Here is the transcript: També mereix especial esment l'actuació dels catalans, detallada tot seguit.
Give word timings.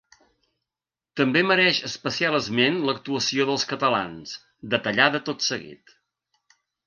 També 1.19 1.43
mereix 1.49 1.81
especial 1.89 2.37
esment 2.37 2.79
l'actuació 2.89 3.47
dels 3.51 3.67
catalans, 3.73 4.33
detallada 4.75 5.25
tot 5.31 5.49
seguit. 5.51 5.97